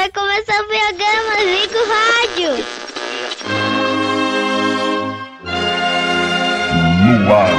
[0.00, 2.52] vai começar o programa Zico Rádio.
[7.04, 7.58] No ar,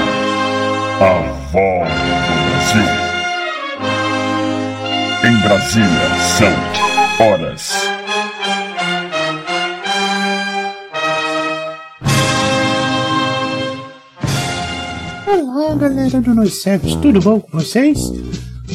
[1.01, 1.13] a
[1.51, 1.91] voz
[2.25, 2.89] do Brasil.
[5.23, 6.09] Em Brasília,
[6.39, 6.53] são
[7.23, 7.61] horas.
[15.27, 17.99] Olá, galera do Nós Cegos, tudo bom com vocês?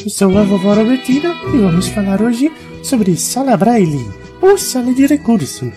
[0.09, 2.51] Sou a vovó Robertina e vamos falar hoje
[2.81, 4.07] sobre Sala Braille,
[4.41, 5.69] ou Sala de Recurso.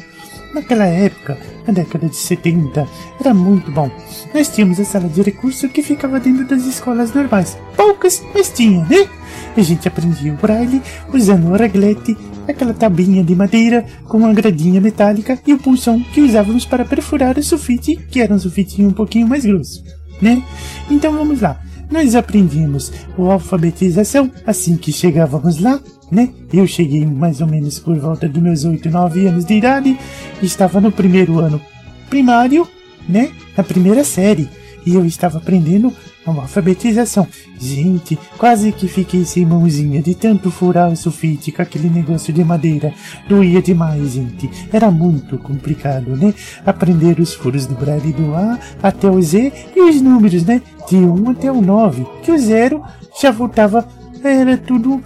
[0.54, 2.86] Naquela época, na década de 70,
[3.18, 3.90] era muito bom.
[4.32, 7.58] Nós tínhamos a sala de recurso que ficava dentro das escolas normais.
[7.76, 9.08] Poucas, mas tinha, né?
[9.56, 10.80] A gente aprendia o braille
[11.12, 12.16] usando o reglete,
[12.46, 17.36] aquela tabinha de madeira com uma gradinha metálica e o pulsão que usávamos para perfurar
[17.36, 19.82] o sulfite, que era um sulfitinho um pouquinho mais grosso,
[20.20, 20.42] né?
[20.88, 21.60] Então vamos lá.
[21.90, 25.80] Nós aprendíamos a alfabetização assim que chegávamos lá,
[26.10, 26.30] né?
[26.52, 29.98] Eu cheguei mais ou menos por volta dos meus 8, 9 anos de idade,
[30.40, 31.60] estava no primeiro ano
[32.08, 32.66] primário,
[33.08, 33.30] né?
[33.56, 34.48] Na primeira série.
[34.86, 35.92] E eu estava aprendendo
[36.26, 37.26] a alfabetização.
[37.58, 42.44] Gente, quase que fiquei sem mãozinha de tanto furar o sulfite com aquele negócio de
[42.44, 42.92] madeira.
[43.28, 44.50] Doía demais, gente.
[44.72, 46.34] Era muito complicado, né?
[46.64, 50.60] Aprender os furos do braille do A até o Z e os números, né?
[50.88, 52.06] De 1 até o 9.
[52.22, 52.82] Que o zero
[53.20, 53.86] já voltava.
[54.22, 55.02] Era tudo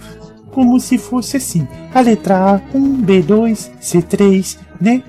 [0.51, 1.67] como se fosse assim.
[1.93, 5.03] A letra A, 1, B2, C3, né?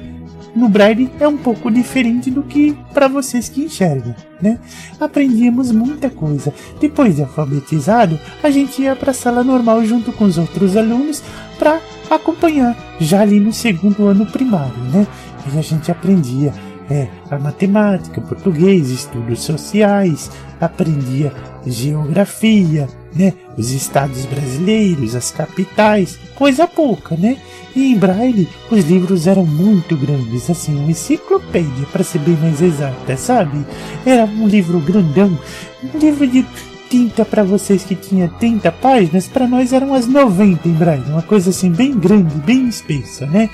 [0.57, 4.59] No braille é um pouco diferente do que para vocês que enxergam, né?
[4.99, 6.53] Aprendíamos muita coisa.
[6.81, 11.23] Depois de alfabetizado, a gente ia para a sala normal junto com os outros alunos
[11.59, 11.79] para
[12.11, 15.07] acompanhar, já ali no segundo ano primário, né?
[15.53, 16.53] E a gente aprendia
[16.91, 21.33] é, a matemática, português, estudos sociais, aprendia
[21.67, 23.33] geografia, né?
[23.57, 27.37] Os estados brasileiros, as capitais, coisa pouca, né?
[27.75, 32.61] E em braille, os livros eram muito grandes, assim, uma enciclopédia, para ser bem mais
[32.61, 33.65] exata, sabe?
[34.05, 35.39] Era um livro grandão,
[35.83, 36.47] um livro de
[36.89, 41.23] tinta para vocês que tinha 30 páginas, para nós eram as 90 em braille, uma
[41.23, 43.51] coisa assim bem grande, bem espessa, né?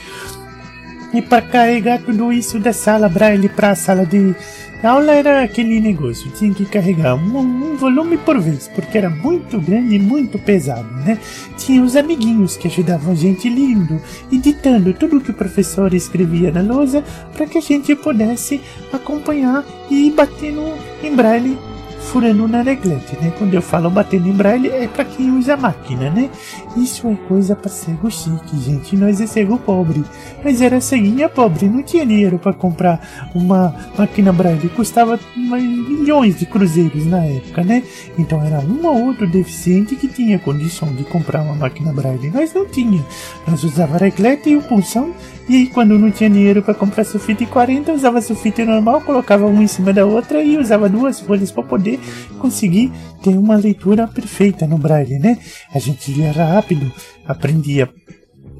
[1.12, 4.34] E para carregar tudo isso da sala braille para a sala de
[4.83, 9.61] aula era aquele negócio, tinha que carregar um, um, volume por vez, porque era muito
[9.61, 11.19] grande e muito pesado, né?
[11.56, 16.62] Tinha os amiguinhos que ajudavam a gente lindo, editando tudo que o professor escrevia na
[16.62, 18.61] lousa para que a gente pudesse
[18.93, 21.56] acompanhar e ir batendo em braille
[22.03, 23.33] furando na reglete, né?
[23.39, 26.29] Quando eu falo batendo em braille é para quem usa máquina, né?
[26.77, 28.97] Isso é coisa para cego chique, gente.
[28.97, 30.05] Nós é cego pobre.
[30.45, 34.69] Mas era ceguinha pobre, não tinha dinheiro para comprar uma máquina braille.
[34.69, 37.83] Custava milhões de cruzeiros na época, né?
[38.19, 42.31] Então era um ou outro deficiente que tinha condição de comprar uma máquina braille.
[42.31, 43.05] Nós não tinha.
[43.47, 45.15] Nós usava reglete e o pulsão
[45.49, 49.67] e quando não tinha dinheiro para comprar sulfite 40, usava sulfite normal, colocava uma em
[49.67, 51.91] cima da outra e usava duas folhas para poder
[52.38, 52.92] conseguir
[53.22, 55.38] ter uma leitura perfeita no braille, né?
[55.75, 56.92] A gente lia rápido,
[57.26, 57.88] aprendia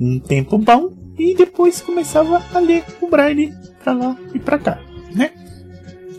[0.01, 4.81] um tempo bom e depois começava a ler o braille para lá e para cá,
[5.15, 5.31] né?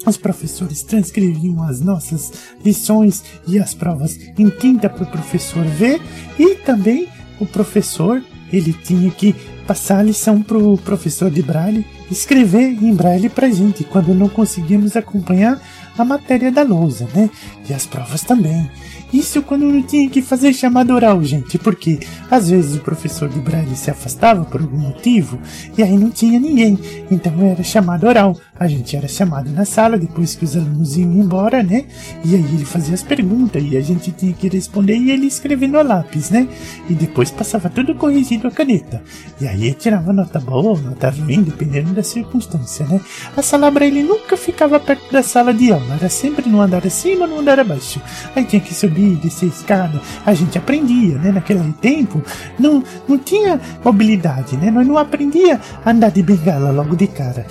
[0.06, 2.32] Os professores transcreviam as nossas
[2.64, 6.02] lições e as provas em tinta para o professor ver
[6.38, 7.08] e também
[7.40, 9.34] o professor ele tinha que
[9.66, 14.96] passar a lição pro professor de braille, escrever em braille pra gente quando não conseguíamos
[14.96, 15.62] acompanhar
[15.98, 17.30] a matéria da lousa, né?
[17.70, 18.70] E as provas também.
[19.14, 22.00] Isso quando não tinha que fazer chamada oral, gente, porque
[22.32, 25.40] às vezes o professor de braille se afastava por algum motivo
[25.78, 26.80] e aí não tinha ninguém,
[27.12, 28.36] então era chamada oral.
[28.60, 31.86] A gente era chamado na sala depois que os alunos iam embora, né?
[32.26, 35.78] E aí ele fazia as perguntas e a gente tinha que responder e ele escrevendo
[35.78, 36.48] a lápis, né?
[36.90, 39.04] E depois passava tudo corrigido a caneta.
[39.40, 43.00] E aí tirava nota boa, nota ruim, dependendo da circunstância, né?
[43.36, 47.28] A sala braille nunca ficava perto da sala de aula, era sempre no andar acima
[47.28, 48.02] no andar abaixo.
[48.36, 51.32] Aí tinha que subir descer escada, a gente aprendia, né?
[51.32, 52.22] Naquele tempo
[52.58, 54.72] não, não tinha mobilidade, né?
[54.72, 57.46] Nós não aprendia a andar de bengala logo de cara.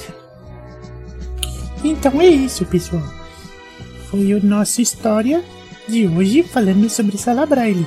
[1.85, 3.03] Então é isso, pessoal.
[4.11, 5.43] Foi a nossa história
[5.89, 7.87] de hoje falando sobre Sala Braille.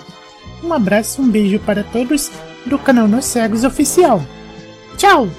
[0.63, 2.31] Um abraço, um beijo para todos
[2.65, 4.21] do canal Nos Cegos Oficial.
[4.97, 5.29] Tchau!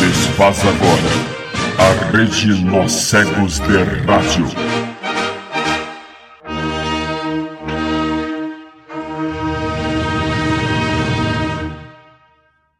[0.00, 1.34] Desfaz agora
[1.78, 4.83] a rede Nós Cegos de Rádio.